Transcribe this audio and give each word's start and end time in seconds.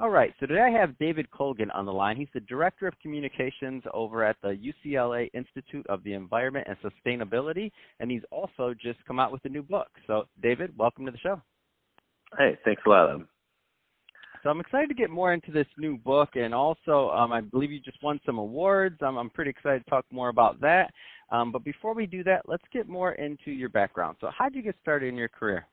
All 0.00 0.10
right, 0.10 0.34
so 0.40 0.46
today 0.46 0.60
I 0.60 0.70
have 0.70 0.98
David 0.98 1.30
Colgan 1.30 1.70
on 1.70 1.86
the 1.86 1.92
line. 1.92 2.16
He's 2.16 2.26
the 2.34 2.40
Director 2.40 2.88
of 2.88 2.98
Communications 2.98 3.84
over 3.94 4.24
at 4.24 4.34
the 4.42 4.58
UCLA 4.58 5.30
Institute 5.34 5.86
of 5.88 6.02
the 6.02 6.14
Environment 6.14 6.66
and 6.68 6.76
Sustainability, 6.82 7.70
and 8.00 8.10
he's 8.10 8.24
also 8.32 8.74
just 8.74 8.98
come 9.06 9.20
out 9.20 9.30
with 9.30 9.44
a 9.44 9.48
new 9.48 9.62
book. 9.62 9.86
So, 10.08 10.24
David, 10.42 10.76
welcome 10.76 11.06
to 11.06 11.12
the 11.12 11.18
show. 11.18 11.40
Hey, 12.36 12.58
thanks 12.64 12.82
a 12.84 12.90
lot. 12.90 13.20
So 14.42 14.50
I'm 14.50 14.58
excited 14.58 14.88
to 14.88 14.94
get 14.94 15.10
more 15.10 15.32
into 15.32 15.52
this 15.52 15.68
new 15.78 15.96
book, 15.96 16.30
and 16.34 16.52
also 16.52 17.10
um, 17.10 17.30
I 17.30 17.42
believe 17.42 17.70
you 17.70 17.78
just 17.78 18.02
won 18.02 18.18
some 18.26 18.38
awards. 18.38 18.96
I'm, 19.00 19.16
I'm 19.16 19.30
pretty 19.30 19.50
excited 19.50 19.84
to 19.84 19.90
talk 19.90 20.06
more 20.10 20.28
about 20.28 20.60
that. 20.60 20.90
Um, 21.30 21.52
but 21.52 21.62
before 21.62 21.94
we 21.94 22.06
do 22.06 22.24
that, 22.24 22.48
let's 22.48 22.64
get 22.72 22.88
more 22.88 23.12
into 23.12 23.52
your 23.52 23.68
background. 23.68 24.16
So 24.20 24.28
how 24.36 24.48
did 24.48 24.56
you 24.56 24.62
get 24.62 24.74
started 24.82 25.06
in 25.06 25.14
your 25.14 25.28
career? 25.28 25.68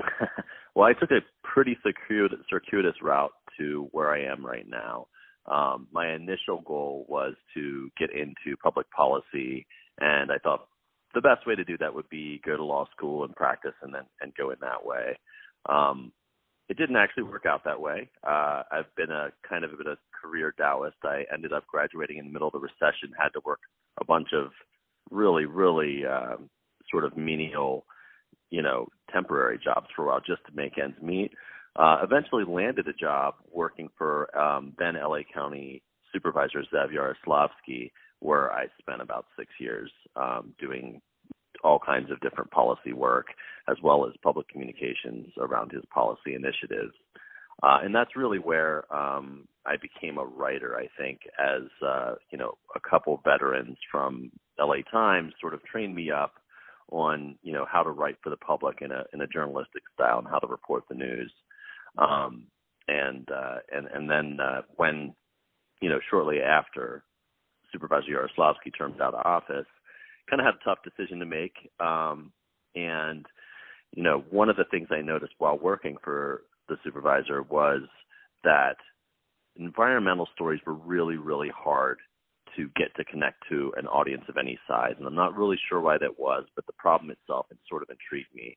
well, 0.74 0.88
I 0.88 0.92
took 0.92 1.12
a 1.12 1.20
pretty 1.44 1.78
circuitous, 1.84 2.40
circuitous 2.50 2.94
route 3.00 3.30
to 3.58 3.88
where 3.92 4.12
I 4.12 4.22
am 4.32 4.44
right 4.44 4.68
now. 4.68 5.06
Um, 5.46 5.88
my 5.92 6.14
initial 6.14 6.62
goal 6.62 7.04
was 7.08 7.34
to 7.54 7.90
get 7.98 8.10
into 8.10 8.56
public 8.62 8.90
policy, 8.90 9.66
and 10.00 10.32
I 10.32 10.38
thought 10.38 10.68
the 11.14 11.20
best 11.20 11.46
way 11.46 11.54
to 11.54 11.64
do 11.64 11.76
that 11.78 11.94
would 11.94 12.08
be 12.08 12.40
go 12.44 12.56
to 12.56 12.64
law 12.64 12.86
school 12.96 13.24
and 13.24 13.34
practice, 13.36 13.74
and 13.82 13.94
then 13.94 14.04
and 14.20 14.34
go 14.34 14.50
in 14.50 14.56
that 14.60 14.84
way. 14.84 15.18
Um, 15.68 16.12
it 16.68 16.78
didn't 16.78 16.96
actually 16.96 17.24
work 17.24 17.44
out 17.46 17.62
that 17.64 17.80
way. 17.80 18.08
Uh, 18.26 18.62
I've 18.72 18.94
been 18.96 19.10
a 19.10 19.28
kind 19.46 19.64
of 19.64 19.72
a 19.72 19.76
bit 19.76 19.86
of 19.86 19.98
career 20.18 20.54
Taoist. 20.56 20.96
I 21.04 21.24
ended 21.32 21.52
up 21.52 21.66
graduating 21.66 22.18
in 22.18 22.26
the 22.26 22.32
middle 22.32 22.48
of 22.48 22.54
the 22.54 22.58
recession, 22.58 23.12
had 23.18 23.34
to 23.34 23.40
work 23.44 23.60
a 24.00 24.04
bunch 24.04 24.28
of 24.32 24.50
really, 25.10 25.44
really 25.44 26.06
um, 26.06 26.48
sort 26.90 27.04
of 27.04 27.16
menial, 27.16 27.84
you 28.50 28.62
know, 28.62 28.88
temporary 29.12 29.58
jobs 29.62 29.88
for 29.94 30.04
a 30.04 30.06
while 30.08 30.20
just 30.20 30.44
to 30.46 30.52
make 30.54 30.78
ends 30.78 30.96
meet. 31.02 31.32
Uh, 31.76 31.98
eventually 32.02 32.44
landed 32.46 32.86
a 32.86 32.92
job 32.92 33.34
working 33.52 33.88
for 33.98 34.36
um, 34.38 34.72
then 34.78 34.94
LA 34.94 35.20
County 35.32 35.82
Supervisor 36.12 36.62
Zev 36.72 36.90
Yaroslavsky, 36.92 37.90
where 38.20 38.52
I 38.52 38.66
spent 38.78 39.02
about 39.02 39.26
six 39.36 39.50
years 39.58 39.90
um, 40.14 40.54
doing 40.60 41.00
all 41.64 41.80
kinds 41.84 42.10
of 42.10 42.20
different 42.20 42.50
policy 42.50 42.92
work 42.92 43.26
as 43.68 43.76
well 43.82 44.06
as 44.06 44.12
public 44.22 44.46
communications 44.48 45.28
around 45.38 45.72
his 45.72 45.82
policy 45.92 46.34
initiatives. 46.34 46.94
Uh, 47.62 47.78
and 47.82 47.94
that's 47.94 48.16
really 48.16 48.38
where 48.38 48.84
um, 48.94 49.46
I 49.66 49.76
became 49.76 50.18
a 50.18 50.24
writer. 50.24 50.76
I 50.76 50.88
think 51.00 51.20
as 51.38 51.62
uh, 51.84 52.14
you 52.30 52.38
know, 52.38 52.54
a 52.76 52.80
couple 52.88 53.20
veterans 53.24 53.78
from 53.90 54.30
LA 54.58 54.82
Times 54.90 55.32
sort 55.40 55.54
of 55.54 55.64
trained 55.64 55.94
me 55.94 56.10
up 56.10 56.34
on 56.90 57.36
you 57.42 57.52
know 57.52 57.64
how 57.70 57.82
to 57.82 57.90
write 57.90 58.16
for 58.22 58.30
the 58.30 58.36
public 58.36 58.78
in 58.82 58.92
a 58.92 59.04
in 59.12 59.20
a 59.22 59.26
journalistic 59.26 59.82
style 59.94 60.18
and 60.18 60.28
how 60.28 60.38
to 60.38 60.46
report 60.46 60.84
the 60.88 60.94
news. 60.94 61.32
Um, 61.98 62.46
and 62.88 63.28
uh, 63.30 63.56
and 63.72 63.86
and 63.86 64.10
then 64.10 64.38
uh, 64.40 64.62
when 64.76 65.14
you 65.80 65.88
know 65.88 65.98
shortly 66.10 66.40
after 66.40 67.04
Supervisor 67.72 68.06
Yaroslavsky 68.10 68.76
termed 68.76 69.00
out 69.00 69.14
of 69.14 69.24
office, 69.24 69.66
kind 70.28 70.40
of 70.40 70.46
had 70.46 70.54
a 70.54 70.64
tough 70.64 70.78
decision 70.84 71.18
to 71.20 71.26
make. 71.26 71.54
Um, 71.80 72.32
and 72.74 73.24
you 73.94 74.02
know, 74.02 74.24
one 74.30 74.48
of 74.48 74.56
the 74.56 74.64
things 74.70 74.88
I 74.90 75.00
noticed 75.00 75.34
while 75.38 75.58
working 75.58 75.96
for 76.02 76.42
the 76.68 76.76
supervisor 76.82 77.42
was 77.42 77.82
that 78.42 78.76
environmental 79.56 80.28
stories 80.34 80.60
were 80.66 80.74
really, 80.74 81.16
really 81.16 81.50
hard 81.56 81.98
to 82.56 82.68
get 82.76 82.94
to 82.96 83.04
connect 83.04 83.42
to 83.48 83.72
an 83.76 83.86
audience 83.86 84.24
of 84.28 84.36
any 84.36 84.58
size. 84.66 84.94
And 84.98 85.06
I'm 85.06 85.14
not 85.14 85.36
really 85.36 85.58
sure 85.68 85.80
why 85.80 85.98
that 85.98 86.18
was, 86.18 86.44
but 86.54 86.66
the 86.66 86.72
problem 86.72 87.10
itself 87.10 87.46
it 87.50 87.58
sort 87.68 87.82
of 87.82 87.90
intrigued 87.90 88.34
me. 88.34 88.56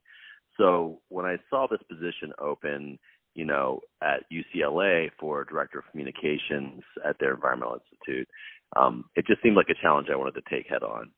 So 0.58 1.02
when 1.10 1.26
I 1.26 1.38
saw 1.50 1.68
this 1.68 1.82
position 1.90 2.34
open, 2.40 2.98
you 3.38 3.46
know, 3.46 3.80
at 4.02 4.24
UCLA 4.34 5.12
for 5.20 5.46
director 5.46 5.78
of 5.78 5.86
communications 5.92 6.82
at 7.08 7.16
their 7.20 7.36
environmental 7.36 7.78
institute, 7.80 8.28
um, 8.76 9.06
it 9.16 9.28
just 9.28 9.42
seemed 9.44 9.56
like 9.56 9.70
a 9.70 9.80
challenge 9.80 10.08
I 10.12 10.16
wanted 10.18 10.34
to 10.34 10.50
take 10.50 10.68
head 10.68 10.82
on. 10.82 11.12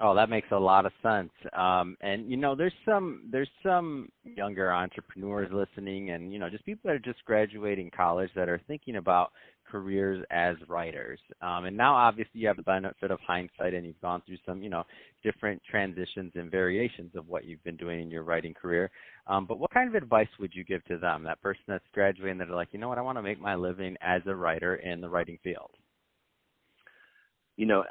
Oh, 0.00 0.14
that 0.14 0.30
makes 0.30 0.46
a 0.52 0.58
lot 0.58 0.86
of 0.86 0.92
sense. 1.02 1.30
Um, 1.56 1.96
and 2.00 2.30
you 2.30 2.36
know, 2.36 2.54
there's 2.54 2.72
some 2.84 3.28
there's 3.32 3.50
some 3.64 4.08
younger 4.24 4.72
entrepreneurs 4.72 5.50
listening, 5.52 6.10
and 6.10 6.32
you 6.32 6.38
know, 6.38 6.48
just 6.48 6.64
people 6.64 6.82
that 6.88 6.94
are 6.94 6.98
just 7.00 7.24
graduating 7.24 7.90
college 7.96 8.30
that 8.36 8.48
are 8.48 8.60
thinking 8.68 8.96
about 8.96 9.32
careers 9.68 10.24
as 10.30 10.54
writers. 10.68 11.18
Um, 11.42 11.64
and 11.64 11.76
now, 11.76 11.96
obviously, 11.96 12.40
you 12.40 12.46
have 12.46 12.56
the 12.56 12.62
benefit 12.62 13.10
of 13.10 13.18
hindsight, 13.26 13.74
and 13.74 13.84
you've 13.84 14.00
gone 14.00 14.22
through 14.24 14.38
some 14.46 14.62
you 14.62 14.70
know 14.70 14.84
different 15.24 15.60
transitions 15.68 16.30
and 16.36 16.48
variations 16.48 17.10
of 17.16 17.26
what 17.26 17.44
you've 17.44 17.64
been 17.64 17.76
doing 17.76 18.00
in 18.00 18.08
your 18.08 18.22
writing 18.22 18.54
career. 18.54 18.92
Um, 19.26 19.46
but 19.46 19.58
what 19.58 19.72
kind 19.72 19.88
of 19.88 19.96
advice 20.00 20.28
would 20.38 20.54
you 20.54 20.62
give 20.62 20.84
to 20.84 20.98
them, 20.98 21.24
that 21.24 21.42
person 21.42 21.62
that's 21.66 21.84
graduating, 21.92 22.38
that 22.38 22.50
are 22.50 22.54
like, 22.54 22.68
you 22.70 22.78
know 22.78 22.88
what, 22.88 22.98
I 22.98 23.02
want 23.02 23.18
to 23.18 23.22
make 23.22 23.40
my 23.40 23.56
living 23.56 23.96
as 24.00 24.22
a 24.26 24.34
writer 24.34 24.76
in 24.76 25.00
the 25.00 25.08
writing 25.08 25.38
field? 25.42 25.70
You 27.56 27.66
know, 27.66 27.84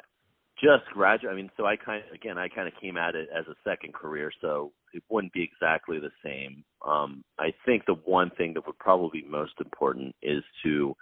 just 0.60 0.84
graduate. 0.92 1.32
I 1.32 1.36
mean, 1.36 1.50
so 1.56 1.66
I 1.66 1.76
kind 1.76 2.02
of, 2.04 2.14
again, 2.14 2.38
I 2.38 2.48
kind 2.48 2.68
of 2.68 2.74
came 2.80 2.96
at 2.96 3.14
it 3.14 3.28
as 3.36 3.46
a 3.46 3.54
second 3.68 3.94
career, 3.94 4.30
so 4.40 4.72
it 4.92 5.02
wouldn't 5.08 5.32
be 5.32 5.42
exactly 5.42 5.98
the 5.98 6.10
same. 6.24 6.64
Um, 6.86 7.22
I 7.38 7.52
think 7.64 7.84
the 7.86 7.94
one 8.04 8.30
thing 8.36 8.54
that 8.54 8.66
would 8.66 8.78
probably 8.78 9.22
be 9.22 9.28
most 9.28 9.52
important 9.60 10.14
is 10.22 10.42
to 10.64 10.94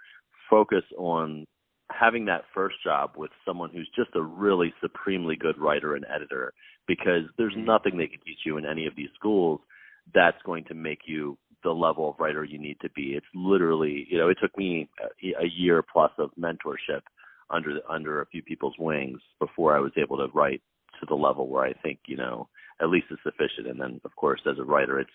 focus 0.49 0.83
on 0.97 1.45
having 1.91 2.25
that 2.25 2.43
first 2.53 2.75
job 2.83 3.11
with 3.15 3.31
someone 3.45 3.69
who's 3.71 3.89
just 3.95 4.09
a 4.15 4.21
really 4.21 4.73
supremely 4.81 5.35
good 5.35 5.57
writer 5.57 5.95
and 5.95 6.05
editor, 6.13 6.53
because 6.87 7.23
there's 7.37 7.53
mm-hmm. 7.53 7.65
nothing 7.65 7.97
they 7.97 8.07
can 8.07 8.19
teach 8.25 8.39
you 8.45 8.57
in 8.57 8.65
any 8.65 8.85
of 8.87 8.95
these 8.95 9.09
schools 9.15 9.59
that's 10.13 10.41
going 10.45 10.63
to 10.65 10.73
make 10.73 10.99
you 11.05 11.37
the 11.63 11.71
level 11.71 12.09
of 12.09 12.19
writer 12.19 12.43
you 12.43 12.59
need 12.59 12.77
to 12.81 12.89
be. 12.91 13.13
It's 13.15 13.25
literally, 13.33 14.05
you 14.09 14.17
know, 14.17 14.29
it 14.29 14.37
took 14.41 14.55
me 14.57 14.89
a, 15.01 15.43
a 15.43 15.47
year 15.47 15.83
plus 15.91 16.11
of 16.17 16.29
mentorship 16.39 17.01
under 17.49 17.73
the, 17.75 17.81
under 17.89 18.21
a 18.21 18.25
few 18.27 18.41
people's 18.41 18.75
wings 18.79 19.19
before 19.39 19.75
I 19.75 19.79
was 19.79 19.91
able 19.97 20.17
to 20.17 20.27
write 20.33 20.61
to 20.99 21.05
the 21.07 21.15
level 21.15 21.47
where 21.47 21.63
I 21.63 21.73
think 21.73 21.99
you 22.07 22.17
know 22.17 22.47
at 22.81 22.89
least 22.89 23.07
is 23.11 23.17
sufficient. 23.23 23.67
And 23.67 23.79
then 23.79 24.01
of 24.05 24.15
course 24.15 24.41
as 24.49 24.59
a 24.59 24.63
writer, 24.63 24.99
it's 24.99 25.09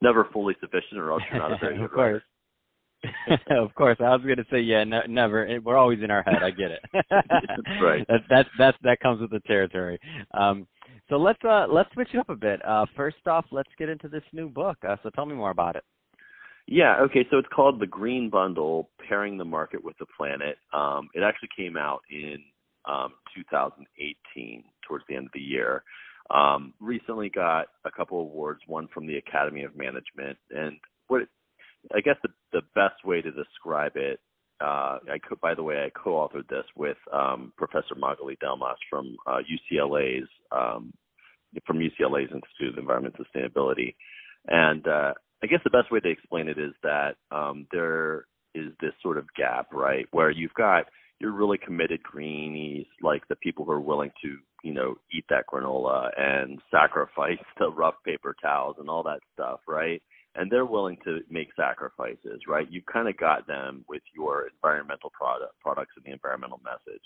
never 0.00 0.28
fully 0.32 0.54
sufficient, 0.60 1.00
or 1.00 1.12
else 1.12 1.22
you're 1.30 1.40
not 1.40 1.52
a 1.52 1.58
very 1.58 1.78
good 1.88 1.92
writer. 1.96 2.22
of 3.50 3.74
course, 3.74 3.98
I 4.00 4.14
was 4.14 4.22
going 4.22 4.36
to 4.38 4.46
say 4.50 4.60
yeah, 4.60 4.84
ne- 4.84 5.06
never. 5.08 5.46
We're 5.62 5.76
always 5.76 6.02
in 6.02 6.10
our 6.10 6.22
head. 6.22 6.42
I 6.42 6.50
get 6.50 6.70
it. 6.70 6.80
that's 6.92 7.82
right. 7.82 8.06
That 8.08 8.20
that 8.30 8.46
that 8.58 8.74
that 8.82 9.00
comes 9.00 9.20
with 9.20 9.30
the 9.30 9.40
territory. 9.40 9.98
Um, 10.32 10.66
so 11.08 11.16
let's 11.16 11.42
uh 11.44 11.66
let's 11.70 11.92
switch 11.92 12.08
it 12.14 12.18
up 12.18 12.30
a 12.30 12.36
bit. 12.36 12.64
Uh, 12.64 12.86
first 12.96 13.26
off, 13.26 13.44
let's 13.50 13.68
get 13.78 13.88
into 13.88 14.08
this 14.08 14.22
new 14.32 14.48
book. 14.48 14.78
Uh, 14.88 14.96
so 15.02 15.10
tell 15.10 15.26
me 15.26 15.34
more 15.34 15.50
about 15.50 15.76
it. 15.76 15.84
Yeah, 16.66 16.96
okay, 17.02 17.26
so 17.30 17.38
it's 17.38 17.48
called 17.54 17.80
The 17.80 17.86
Green 17.86 18.30
Bundle 18.30 18.90
Pairing 19.06 19.36
the 19.36 19.44
Market 19.44 19.84
with 19.84 19.96
the 19.98 20.06
Planet. 20.16 20.56
Um, 20.72 21.08
it 21.14 21.22
actually 21.22 21.50
came 21.56 21.76
out 21.76 22.00
in 22.10 22.38
um, 22.86 23.12
2018, 23.36 24.64
towards 24.86 25.04
the 25.08 25.16
end 25.16 25.26
of 25.26 25.32
the 25.34 25.40
year. 25.40 25.82
Um, 26.30 26.72
recently 26.80 27.28
got 27.28 27.66
a 27.84 27.90
couple 27.90 28.20
awards, 28.20 28.60
one 28.66 28.88
from 28.94 29.06
the 29.06 29.16
Academy 29.18 29.64
of 29.64 29.76
Management. 29.76 30.38
And 30.50 30.78
what 31.08 31.22
I 31.94 32.00
guess 32.00 32.16
the, 32.22 32.30
the 32.52 32.62
best 32.74 33.04
way 33.04 33.20
to 33.20 33.30
describe 33.30 33.92
it, 33.96 34.20
uh, 34.62 34.98
I 35.12 35.18
could, 35.28 35.40
by 35.42 35.54
the 35.54 35.62
way, 35.62 35.84
I 35.84 35.90
co 35.90 36.12
authored 36.12 36.48
this 36.48 36.64
with 36.76 36.96
um, 37.12 37.52
Professor 37.58 37.94
Magali 37.94 38.38
Delmas 38.42 38.76
from 38.88 39.16
uh, 39.26 39.40
UCLA's. 39.72 40.28
Um, 40.50 40.92
from 41.66 41.78
UCLA's 41.78 42.32
Institute 42.32 42.72
of 42.72 42.78
Environment 42.78 43.14
Sustainability, 43.16 43.94
and 44.48 44.86
uh, 44.88 45.12
I 45.44 45.46
guess 45.46 45.60
the 45.62 45.68
best 45.68 45.92
way 45.92 46.00
to 46.00 46.08
explain 46.08 46.48
it 46.48 46.58
is 46.58 46.72
that 46.82 47.16
um, 47.30 47.66
there 47.70 48.24
is 48.54 48.72
this 48.80 48.94
sort 49.02 49.18
of 49.18 49.26
gap, 49.36 49.66
right, 49.74 50.06
where 50.10 50.30
you've 50.30 50.54
got 50.54 50.86
your 51.20 51.32
really 51.32 51.58
committed 51.58 52.02
greenies, 52.02 52.86
like 53.02 53.28
the 53.28 53.36
people 53.36 53.66
who 53.66 53.72
are 53.72 53.80
willing 53.80 54.10
to, 54.22 54.38
you 54.62 54.72
know, 54.72 54.94
eat 55.12 55.26
that 55.28 55.44
granola 55.52 56.08
and 56.16 56.60
sacrifice 56.70 57.36
the 57.58 57.70
rough 57.70 57.96
paper 58.06 58.34
towels 58.40 58.76
and 58.78 58.88
all 58.88 59.02
that 59.02 59.20
stuff, 59.34 59.60
right? 59.68 60.00
And 60.34 60.50
they're 60.50 60.64
willing 60.64 60.96
to 61.04 61.20
make 61.28 61.48
sacrifices, 61.54 62.40
right? 62.48 62.66
You've 62.70 62.86
kind 62.86 63.10
of 63.10 63.18
got 63.18 63.46
them 63.46 63.84
with 63.86 64.02
your 64.16 64.48
environmental 64.48 65.10
product 65.10 65.52
products 65.60 65.92
and 65.96 66.06
the 66.06 66.12
environmental 66.12 66.62
message. 66.64 67.04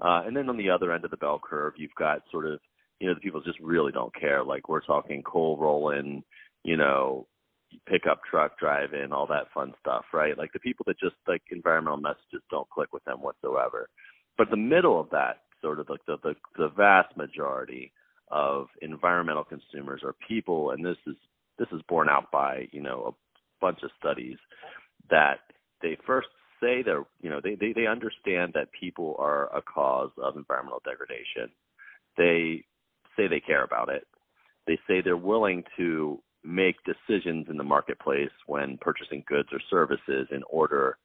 Uh, 0.00 0.22
and 0.24 0.36
then 0.36 0.48
on 0.48 0.56
the 0.56 0.70
other 0.70 0.92
end 0.92 1.04
of 1.04 1.10
the 1.10 1.16
bell 1.16 1.40
curve, 1.42 1.72
you've 1.76 1.90
got 1.98 2.22
sort 2.30 2.46
of, 2.46 2.60
you 3.00 3.08
know, 3.08 3.14
the 3.14 3.20
people 3.20 3.42
just 3.42 3.58
really 3.58 3.90
don't 3.90 4.14
care. 4.14 4.44
Like 4.44 4.68
we're 4.68 4.82
talking 4.82 5.24
coal 5.24 5.56
rolling, 5.58 6.22
you 6.62 6.76
know, 6.76 7.26
pickup 7.88 8.20
truck 8.28 8.58
drive 8.58 8.92
in, 8.94 9.12
all 9.12 9.26
that 9.26 9.52
fun 9.54 9.72
stuff, 9.80 10.04
right? 10.12 10.36
Like 10.36 10.52
the 10.52 10.60
people 10.60 10.84
that 10.88 10.98
just 10.98 11.16
like 11.26 11.42
environmental 11.50 11.98
messages 11.98 12.42
don't 12.50 12.68
click 12.70 12.92
with 12.92 13.04
them 13.04 13.20
whatsoever. 13.20 13.88
But 14.38 14.50
the 14.50 14.56
middle 14.56 15.00
of 15.00 15.10
that, 15.10 15.42
sort 15.60 15.78
of 15.80 15.88
like 15.88 16.04
the, 16.06 16.16
the 16.22 16.34
the 16.58 16.68
vast 16.76 17.16
majority 17.16 17.92
of 18.30 18.66
environmental 18.80 19.44
consumers 19.44 20.02
are 20.04 20.14
people, 20.26 20.70
and 20.70 20.84
this 20.84 20.96
is 21.06 21.16
this 21.58 21.68
is 21.72 21.80
borne 21.88 22.08
out 22.08 22.30
by 22.32 22.68
you 22.72 22.82
know 22.82 23.14
a 23.14 23.60
bunch 23.60 23.78
of 23.82 23.90
studies 23.98 24.38
that 25.10 25.40
they 25.82 25.96
first 26.06 26.28
say 26.60 26.82
they're 26.82 27.04
you 27.20 27.30
know 27.30 27.40
they 27.42 27.54
they, 27.54 27.72
they 27.72 27.86
understand 27.86 28.52
that 28.54 28.68
people 28.78 29.16
are 29.18 29.54
a 29.56 29.62
cause 29.62 30.10
of 30.22 30.36
environmental 30.36 30.82
degradation. 30.84 31.52
They 32.16 32.64
say 33.16 33.28
they 33.28 33.40
care 33.40 33.64
about 33.64 33.88
it. 33.88 34.06
They 34.66 34.78
say 34.88 35.00
they're 35.00 35.16
willing 35.16 35.64
to 35.76 36.22
make 36.44 36.76
decisions 36.84 37.46
in 37.48 37.56
the 37.56 37.64
marketplace 37.64 38.30
when 38.46 38.78
purchasing 38.80 39.24
goods 39.28 39.48
or 39.52 39.60
services 39.70 40.28
in 40.30 40.42
order 40.50 40.98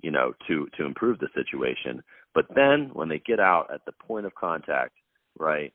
you 0.00 0.10
know 0.10 0.32
to 0.46 0.68
to 0.76 0.84
improve 0.84 1.18
the 1.18 1.28
situation. 1.34 2.02
But 2.34 2.46
then 2.54 2.90
when 2.92 3.08
they 3.08 3.20
get 3.20 3.40
out 3.40 3.72
at 3.72 3.84
the 3.86 3.92
point 3.92 4.26
of 4.26 4.34
contact 4.34 4.92
right 5.38 5.72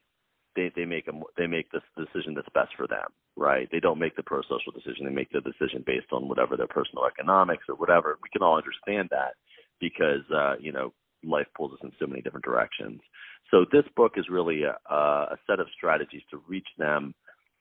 they 0.55 0.71
they 0.75 0.85
make 0.85 1.07
a 1.07 1.13
they 1.37 1.47
make 1.47 1.71
this 1.71 1.83
decision 1.97 2.33
that's 2.35 2.49
best 2.53 2.71
for 2.77 2.87
them 2.87 3.07
right? 3.37 3.69
They 3.71 3.79
don't 3.79 3.99
make 3.99 4.15
the 4.15 4.23
pro 4.23 4.41
social 4.43 4.73
decision. 4.73 5.05
They 5.05 5.11
make 5.11 5.31
the 5.31 5.41
decision 5.41 5.83
based 5.85 6.07
on 6.11 6.27
whatever 6.27 6.57
their 6.57 6.67
personal 6.67 7.05
economics 7.05 7.63
or 7.69 7.75
whatever. 7.75 8.17
We 8.21 8.29
can 8.29 8.43
all 8.43 8.57
understand 8.57 9.09
that 9.11 9.35
because 9.79 10.23
uh 10.35 10.55
you 10.59 10.71
know 10.71 10.93
life 11.23 11.47
pulls 11.55 11.73
us 11.73 11.79
in 11.83 11.91
so 11.99 12.07
many 12.07 12.21
different 12.21 12.45
directions. 12.45 12.99
So 13.51 13.65
this 13.71 13.85
book 13.95 14.13
is 14.15 14.29
really 14.29 14.63
a, 14.63 14.77
a 14.89 15.37
set 15.47 15.59
of 15.59 15.67
strategies 15.75 16.23
to 16.31 16.41
reach 16.47 16.67
them 16.77 17.13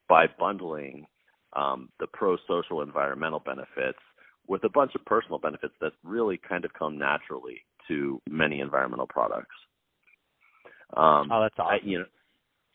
by 0.08 0.26
bundling 0.38 1.06
um, 1.54 1.88
the 1.98 2.06
pro-social 2.06 2.82
environmental 2.82 3.40
benefits 3.40 3.98
with 4.46 4.64
a 4.64 4.68
bunch 4.68 4.92
of 4.94 5.04
personal 5.04 5.38
benefits 5.38 5.74
that 5.80 5.92
really 6.04 6.38
kind 6.48 6.64
of 6.64 6.72
come 6.72 6.98
naturally 6.98 7.62
to 7.88 8.20
many 8.28 8.60
environmental 8.60 9.06
products. 9.06 9.54
Um, 10.96 11.30
oh, 11.30 11.42
that's 11.42 11.54
awesome. 11.58 11.80
I, 11.82 11.86
you 11.86 11.98
know, 12.00 12.04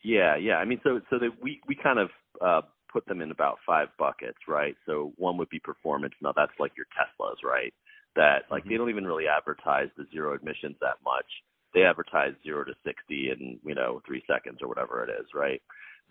yeah, 0.02 0.36
yeah. 0.36 0.56
I 0.56 0.64
mean, 0.64 0.80
so 0.82 1.00
so 1.10 1.18
that 1.18 1.30
we 1.42 1.60
we 1.68 1.74
kind 1.74 1.98
of 1.98 2.08
uh, 2.40 2.62
put 2.92 3.06
them 3.06 3.20
in 3.20 3.30
about 3.30 3.58
five 3.66 3.88
buckets, 3.98 4.38
right? 4.48 4.74
So 4.86 5.12
one 5.16 5.36
would 5.38 5.50
be 5.50 5.58
performance. 5.58 6.14
Now 6.22 6.32
that's 6.34 6.52
like 6.58 6.72
your 6.76 6.86
Teslas, 6.96 7.44
right? 7.44 7.74
That 8.14 8.44
like 8.50 8.62
mm-hmm. 8.62 8.70
they 8.70 8.76
don't 8.76 8.90
even 8.90 9.06
really 9.06 9.26
advertise 9.28 9.88
the 9.96 10.06
zero 10.10 10.38
emissions 10.40 10.76
that 10.80 10.96
much. 11.04 11.26
They 11.74 11.82
advertise 11.82 12.32
zero 12.42 12.64
to 12.64 12.72
sixty 12.84 13.30
in 13.30 13.58
you 13.64 13.74
know 13.74 14.00
three 14.06 14.22
seconds 14.26 14.58
or 14.62 14.68
whatever 14.68 15.04
it 15.04 15.10
is, 15.10 15.26
right? 15.34 15.60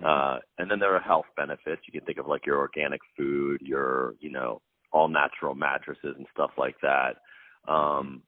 Uh, 0.03 0.39
and 0.57 0.69
then 0.69 0.79
there 0.79 0.95
are 0.95 0.99
health 0.99 1.25
benefits. 1.37 1.81
You 1.85 1.97
can 1.97 2.05
think 2.05 2.17
of 2.17 2.27
like 2.27 2.45
your 2.45 2.57
organic 2.57 3.01
food, 3.15 3.61
your, 3.61 4.15
you 4.19 4.29
know, 4.29 4.61
all 4.91 5.07
natural 5.07 5.55
mattresses 5.55 6.15
and 6.17 6.25
stuff 6.33 6.51
like 6.57 6.75
that. 6.81 7.17
Um, 7.67 8.21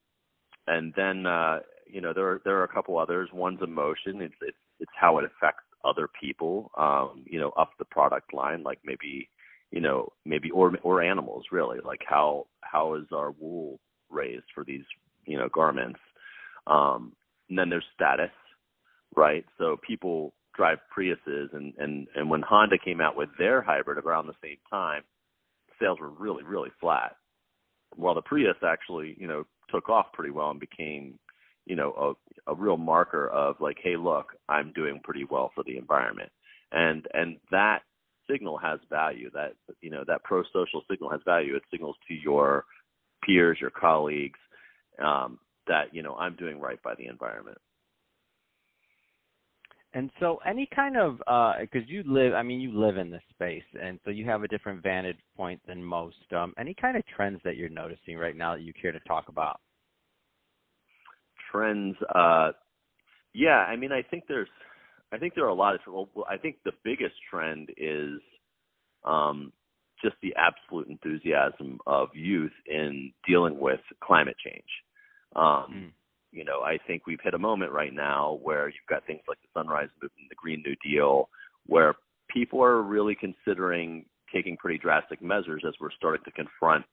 and 0.66 0.92
then, 0.96 1.26
uh, 1.26 1.60
you 1.86 2.00
know, 2.00 2.12
there 2.12 2.28
are, 2.28 2.40
there 2.44 2.58
are 2.58 2.64
a 2.64 2.68
couple 2.68 2.98
others. 2.98 3.28
One's 3.32 3.62
emotion. 3.62 4.20
It's, 4.22 4.34
it's, 4.42 4.56
it's 4.80 4.92
how 4.98 5.18
it 5.18 5.24
affects 5.24 5.64
other 5.84 6.08
people, 6.20 6.70
um, 6.76 7.24
you 7.26 7.38
know, 7.38 7.50
up 7.50 7.70
the 7.78 7.84
product 7.84 8.34
line, 8.34 8.62
like 8.62 8.78
maybe, 8.84 9.28
you 9.70 9.80
know, 9.80 10.12
maybe, 10.24 10.50
or, 10.50 10.72
or 10.82 11.02
animals 11.02 11.44
really, 11.52 11.78
like 11.84 12.00
how, 12.06 12.46
how 12.62 12.94
is 12.94 13.04
our 13.12 13.30
wool 13.32 13.78
raised 14.10 14.44
for 14.54 14.64
these, 14.64 14.82
you 15.24 15.38
know, 15.38 15.48
garments? 15.48 16.00
Um, 16.66 17.12
and 17.48 17.58
then 17.58 17.70
there's 17.70 17.84
status, 17.94 18.30
right? 19.16 19.44
So 19.56 19.78
people 19.86 20.32
drive 20.58 20.78
Priuses, 20.94 21.54
and 21.54 21.72
and 21.78 22.08
and 22.14 22.28
when 22.28 22.42
Honda 22.42 22.76
came 22.84 23.00
out 23.00 23.16
with 23.16 23.30
their 23.38 23.62
hybrid 23.62 24.04
around 24.04 24.26
the 24.26 24.34
same 24.42 24.58
time, 24.68 25.02
sales 25.80 25.98
were 26.00 26.10
really 26.10 26.42
really 26.42 26.70
flat. 26.80 27.16
While 27.94 28.14
the 28.14 28.22
Prius 28.22 28.56
actually 28.62 29.16
you 29.18 29.28
know 29.28 29.44
took 29.70 29.88
off 29.88 30.12
pretty 30.12 30.30
well 30.30 30.50
and 30.50 30.60
became 30.60 31.18
you 31.64 31.76
know 31.76 32.16
a 32.46 32.52
a 32.52 32.54
real 32.54 32.76
marker 32.76 33.28
of 33.28 33.56
like, 33.60 33.76
hey, 33.82 33.96
look, 33.96 34.32
I'm 34.48 34.72
doing 34.74 35.00
pretty 35.02 35.24
well 35.30 35.52
for 35.54 35.62
the 35.64 35.78
environment, 35.78 36.30
and 36.72 37.06
and 37.14 37.36
that 37.52 37.80
signal 38.28 38.58
has 38.58 38.80
value. 38.90 39.30
That 39.32 39.52
you 39.80 39.90
know 39.90 40.02
that 40.08 40.24
pro 40.24 40.42
social 40.52 40.82
signal 40.90 41.10
has 41.10 41.20
value. 41.24 41.54
It 41.54 41.62
signals 41.70 41.96
to 42.08 42.14
your 42.14 42.64
peers, 43.24 43.58
your 43.60 43.70
colleagues, 43.70 44.40
um, 45.02 45.38
that 45.68 45.94
you 45.94 46.02
know 46.02 46.16
I'm 46.16 46.34
doing 46.34 46.60
right 46.60 46.82
by 46.82 46.94
the 46.96 47.06
environment. 47.06 47.58
And 49.98 50.12
so, 50.20 50.38
any 50.46 50.68
kind 50.72 50.96
of 50.96 51.18
because 51.18 51.82
uh, 51.82 51.88
you 51.92 52.04
live, 52.06 52.32
I 52.32 52.44
mean, 52.44 52.60
you 52.60 52.70
live 52.70 52.98
in 52.98 53.10
this 53.10 53.22
space, 53.30 53.64
and 53.82 53.98
so 54.04 54.12
you 54.12 54.24
have 54.26 54.44
a 54.44 54.48
different 54.48 54.80
vantage 54.80 55.18
point 55.36 55.60
than 55.66 55.82
most. 55.82 56.32
Um, 56.32 56.54
any 56.56 56.72
kind 56.72 56.96
of 56.96 57.02
trends 57.16 57.40
that 57.44 57.56
you're 57.56 57.68
noticing 57.68 58.16
right 58.16 58.36
now 58.36 58.54
that 58.54 58.62
you 58.62 58.72
care 58.80 58.92
to 58.92 59.00
talk 59.00 59.24
about? 59.26 59.58
Trends, 61.50 61.96
uh, 62.14 62.52
yeah. 63.34 63.66
I 63.68 63.74
mean, 63.74 63.90
I 63.90 64.02
think 64.08 64.22
there's, 64.28 64.46
I 65.12 65.18
think 65.18 65.34
there 65.34 65.46
are 65.46 65.48
a 65.48 65.54
lot 65.54 65.74
of. 65.74 65.80
Well, 65.88 66.08
I 66.30 66.36
think 66.36 66.58
the 66.64 66.74
biggest 66.84 67.16
trend 67.28 67.70
is 67.76 68.20
um, 69.02 69.52
just 70.00 70.14
the 70.22 70.32
absolute 70.36 70.86
enthusiasm 70.86 71.80
of 71.88 72.10
youth 72.14 72.52
in 72.66 73.12
dealing 73.26 73.58
with 73.58 73.80
climate 74.00 74.36
change. 74.44 74.70
Um, 75.34 75.66
mm 75.74 75.90
you 76.32 76.44
know, 76.44 76.60
I 76.60 76.78
think 76.86 77.06
we've 77.06 77.20
hit 77.22 77.34
a 77.34 77.38
moment 77.38 77.72
right 77.72 77.92
now 77.92 78.38
where 78.42 78.68
you've 78.68 78.76
got 78.88 79.06
things 79.06 79.22
like 79.26 79.38
the 79.40 79.48
Sunrise 79.58 79.88
Movement, 80.02 80.28
the 80.28 80.34
Green 80.36 80.62
New 80.64 80.76
Deal, 80.84 81.28
where 81.66 81.94
people 82.28 82.62
are 82.62 82.82
really 82.82 83.14
considering 83.14 84.04
taking 84.32 84.56
pretty 84.56 84.78
drastic 84.78 85.22
measures 85.22 85.64
as 85.66 85.74
we're 85.80 85.90
starting 85.96 86.24
to 86.24 86.30
confront 86.32 86.84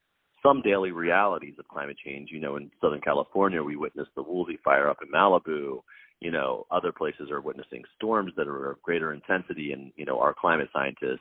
some 0.42 0.62
daily 0.62 0.92
realities 0.92 1.56
of 1.60 1.68
climate 1.68 1.98
change. 2.04 2.30
You 2.32 2.40
know, 2.40 2.56
in 2.56 2.72
Southern 2.80 3.02
California, 3.02 3.62
we 3.62 3.76
witnessed 3.76 4.12
the 4.16 4.24
Woolsey 4.24 4.58
fire 4.64 4.90
up 4.90 4.98
in 5.02 5.12
Malibu. 5.12 5.80
You 6.22 6.32
know, 6.32 6.66
other 6.72 6.92
places 6.92 7.30
are 7.30 7.42
witnessing 7.42 7.84
storms 7.96 8.32
that 8.38 8.48
are 8.48 8.72
of 8.72 8.82
greater 8.82 9.14
intensity, 9.14 9.74
and 9.74 9.92
you 9.98 10.06
know, 10.06 10.20
our 10.20 10.34
climate 10.34 10.70
scientists, 10.72 11.20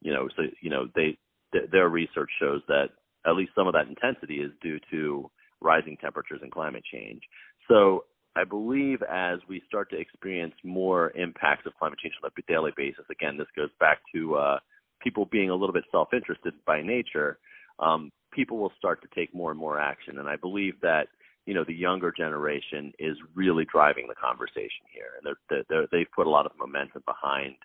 you 0.00 0.12
know, 0.12 0.28
so 0.36 0.42
you 0.60 0.70
know, 0.70 0.86
they 0.94 1.18
th- 1.52 1.70
their 1.72 1.88
research 1.88 2.30
shows 2.40 2.60
that 2.68 2.90
at 3.26 3.34
least 3.34 3.52
some 3.54 3.66
of 3.66 3.72
that 3.72 3.88
intensity 3.88 4.36
is 4.36 4.52
due 4.62 4.78
to 4.90 5.30
rising 5.62 5.96
temperatures 5.96 6.40
and 6.42 6.50
climate 6.50 6.84
change. 6.92 7.22
So 7.68 8.04
I 8.34 8.44
believe 8.44 9.02
as 9.02 9.38
we 9.48 9.62
start 9.68 9.90
to 9.90 9.98
experience 9.98 10.54
more 10.64 11.10
impacts 11.10 11.66
of 11.66 11.74
climate 11.78 11.98
change 12.02 12.14
on 12.22 12.30
a 12.36 12.52
daily 12.52 12.72
basis, 12.76 13.04
again, 13.10 13.36
this 13.36 13.48
goes 13.54 13.70
back 13.78 13.98
to 14.14 14.36
uh, 14.36 14.58
people 15.02 15.26
being 15.26 15.50
a 15.50 15.54
little 15.54 15.72
bit 15.72 15.84
self-interested 15.90 16.54
by 16.66 16.82
nature. 16.82 17.38
Um, 17.78 18.10
people 18.32 18.58
will 18.58 18.72
start 18.78 19.02
to 19.02 19.08
take 19.14 19.34
more 19.34 19.50
and 19.50 19.60
more 19.60 19.78
action, 19.78 20.18
and 20.18 20.28
I 20.28 20.36
believe 20.36 20.80
that 20.80 21.08
you 21.46 21.54
know 21.54 21.64
the 21.64 21.74
younger 21.74 22.12
generation 22.16 22.92
is 22.98 23.16
really 23.34 23.66
driving 23.70 24.06
the 24.08 24.14
conversation 24.14 24.86
here, 24.92 25.10
and 25.16 25.36
they're, 25.50 25.64
they're, 25.68 25.86
they've 25.90 26.12
put 26.14 26.26
a 26.26 26.30
lot 26.30 26.46
of 26.46 26.52
momentum 26.58 27.02
behind 27.06 27.56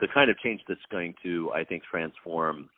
the 0.00 0.08
kind 0.14 0.30
of 0.30 0.38
change 0.38 0.60
that's 0.68 0.80
going 0.90 1.14
to, 1.22 1.50
I 1.54 1.64
think, 1.64 1.82
transform 1.82 2.70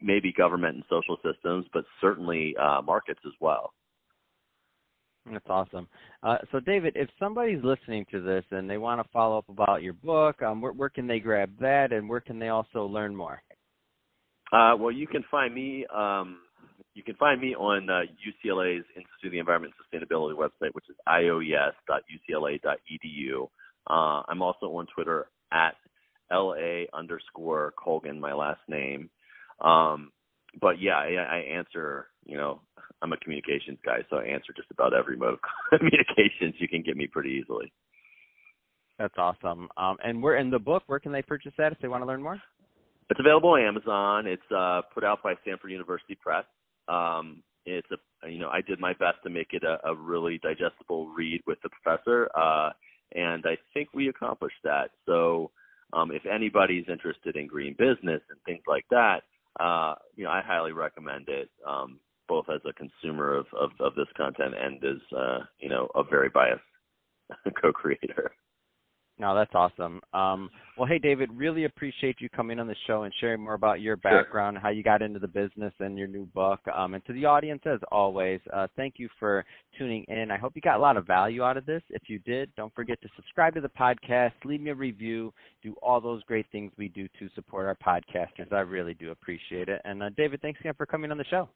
maybe 0.00 0.32
government 0.32 0.76
and 0.76 0.84
social 0.88 1.16
systems, 1.24 1.66
but 1.72 1.84
certainly 2.00 2.54
uh, 2.56 2.80
markets 2.82 3.20
as 3.26 3.32
well. 3.40 3.72
That's 5.30 5.46
awesome. 5.48 5.86
Uh, 6.22 6.36
so, 6.52 6.60
David, 6.60 6.92
if 6.96 7.08
somebody's 7.18 7.64
listening 7.64 8.04
to 8.10 8.20
this 8.20 8.44
and 8.50 8.68
they 8.68 8.76
want 8.76 9.02
to 9.02 9.08
follow 9.10 9.38
up 9.38 9.48
about 9.48 9.82
your 9.82 9.94
book, 9.94 10.42
um, 10.42 10.60
where, 10.60 10.72
where, 10.72 10.90
can 10.90 11.06
they 11.06 11.18
grab 11.18 11.50
that, 11.60 11.92
and 11.92 12.06
where 12.08 12.20
can 12.20 12.38
they 12.38 12.48
also 12.48 12.84
learn 12.84 13.16
more? 13.16 13.42
Uh, 14.52 14.76
well, 14.78 14.92
you 14.92 15.06
can 15.06 15.24
find 15.30 15.54
me. 15.54 15.86
Um, 15.94 16.40
you 16.94 17.02
can 17.02 17.14
find 17.16 17.40
me 17.40 17.54
on 17.54 17.88
uh, 17.88 18.02
UCLA's 18.02 18.84
Institute 18.94 19.26
of 19.26 19.32
the 19.32 19.38
Environment 19.38 19.72
and 19.92 20.02
Sustainability 20.02 20.36
website, 20.36 20.74
which 20.74 20.84
is 20.90 20.96
ioes.ucla.edu. 21.08 23.48
Uh, 23.90 24.22
I'm 24.28 24.42
also 24.42 24.66
on 24.66 24.86
Twitter 24.94 25.26
at 25.52 25.74
la 26.30 26.54
underscore 26.92 27.72
Colgan, 27.82 28.20
my 28.20 28.32
last 28.32 28.60
name. 28.68 29.10
Um, 29.60 30.12
but 30.60 30.80
yeah, 30.80 30.96
I, 30.96 31.36
I 31.36 31.36
answer. 31.56 32.08
You 32.24 32.36
know, 32.36 32.60
I'm 33.02 33.12
a 33.12 33.16
communications 33.18 33.78
guy, 33.84 33.98
so 34.08 34.16
I 34.16 34.24
answer 34.24 34.52
just 34.56 34.70
about 34.70 34.94
every 34.94 35.16
mode 35.16 35.34
of 35.34 35.40
communications. 35.78 36.54
You 36.58 36.68
can 36.68 36.82
get 36.82 36.96
me 36.96 37.06
pretty 37.06 37.30
easily. 37.30 37.72
That's 38.98 39.14
awesome. 39.18 39.68
Um, 39.76 39.96
and 40.04 40.22
we're 40.22 40.36
in 40.36 40.50
the 40.50 40.58
book. 40.58 40.84
Where 40.86 41.00
can 41.00 41.12
they 41.12 41.22
purchase 41.22 41.52
that 41.58 41.72
if 41.72 41.78
they 41.80 41.88
want 41.88 42.02
to 42.02 42.06
learn 42.06 42.22
more? 42.22 42.40
It's 43.10 43.20
available 43.20 43.50
on 43.50 43.62
Amazon. 43.62 44.26
It's 44.26 44.42
uh, 44.54 44.82
put 44.94 45.04
out 45.04 45.22
by 45.22 45.34
Stanford 45.42 45.72
University 45.72 46.14
Press. 46.14 46.44
Um, 46.88 47.42
it's 47.66 47.88
a 47.90 48.28
you 48.30 48.38
know 48.38 48.48
I 48.48 48.60
did 48.60 48.78
my 48.78 48.92
best 48.92 49.18
to 49.24 49.30
make 49.30 49.48
it 49.52 49.62
a, 49.64 49.78
a 49.86 49.94
really 49.94 50.38
digestible 50.42 51.08
read 51.08 51.42
with 51.46 51.58
the 51.62 51.70
professor, 51.70 52.28
uh, 52.36 52.70
and 53.14 53.44
I 53.46 53.56
think 53.72 53.88
we 53.94 54.08
accomplished 54.08 54.56
that. 54.64 54.90
So 55.06 55.50
um, 55.92 56.10
if 56.10 56.26
anybody's 56.26 56.86
interested 56.88 57.36
in 57.36 57.46
green 57.46 57.74
business 57.78 58.20
and 58.30 58.38
things 58.44 58.62
like 58.66 58.84
that, 58.90 59.22
uh, 59.60 59.94
you 60.16 60.24
know, 60.24 60.30
I 60.30 60.42
highly 60.42 60.72
recommend 60.72 61.28
it, 61.28 61.48
um, 61.66 62.00
both 62.28 62.46
as 62.52 62.60
a 62.68 62.72
consumer 62.72 63.34
of, 63.34 63.46
of, 63.58 63.70
of 63.80 63.94
this 63.94 64.08
content 64.16 64.54
and 64.58 64.82
as, 64.84 65.16
uh, 65.16 65.38
you 65.58 65.68
know, 65.68 65.88
a 65.94 66.02
very 66.02 66.28
biased 66.28 66.62
co-creator. 67.60 68.32
No, 69.18 69.34
that's 69.34 69.54
awesome. 69.54 70.00
Um, 70.12 70.50
well, 70.76 70.88
hey, 70.88 70.98
David, 70.98 71.30
really 71.32 71.64
appreciate 71.64 72.16
you 72.18 72.28
coming 72.28 72.58
on 72.58 72.66
the 72.66 72.74
show 72.88 73.04
and 73.04 73.14
sharing 73.20 73.42
more 73.42 73.54
about 73.54 73.80
your 73.80 73.96
background, 73.96 74.56
sure. 74.56 74.60
how 74.60 74.70
you 74.70 74.82
got 74.82 75.02
into 75.02 75.20
the 75.20 75.28
business, 75.28 75.72
and 75.78 75.96
your 75.96 76.08
new 76.08 76.26
book. 76.26 76.58
Um, 76.76 76.94
and 76.94 77.04
to 77.06 77.12
the 77.12 77.24
audience, 77.24 77.62
as 77.64 77.78
always, 77.92 78.40
uh, 78.52 78.66
thank 78.76 78.94
you 78.96 79.08
for 79.20 79.44
tuning 79.78 80.04
in. 80.08 80.32
I 80.32 80.36
hope 80.36 80.52
you 80.56 80.62
got 80.62 80.78
a 80.78 80.80
lot 80.80 80.96
of 80.96 81.06
value 81.06 81.44
out 81.44 81.56
of 81.56 81.64
this. 81.64 81.82
If 81.90 82.02
you 82.08 82.18
did, 82.20 82.52
don't 82.56 82.74
forget 82.74 83.00
to 83.02 83.08
subscribe 83.14 83.54
to 83.54 83.60
the 83.60 83.68
podcast, 83.68 84.32
leave 84.44 84.60
me 84.60 84.70
a 84.70 84.74
review, 84.74 85.32
do 85.62 85.76
all 85.80 86.00
those 86.00 86.24
great 86.24 86.46
things 86.50 86.72
we 86.76 86.88
do 86.88 87.06
to 87.20 87.28
support 87.36 87.66
our 87.66 87.76
podcasters. 87.76 88.52
I 88.52 88.60
really 88.60 88.94
do 88.94 89.12
appreciate 89.12 89.68
it. 89.68 89.80
And 89.84 90.02
uh, 90.02 90.10
David, 90.16 90.42
thanks 90.42 90.58
again 90.58 90.74
for 90.76 90.86
coming 90.86 91.12
on 91.12 91.18
the 91.18 91.24
show. 91.24 91.48